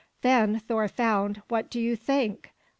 [0.23, 2.51] Then Thor found what do you think?